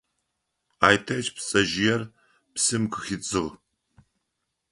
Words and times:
Айтэч 0.87 1.25
пцэжъыер 1.35 2.01
псым 2.53 2.83
къыхидзыгъ. 2.91 3.51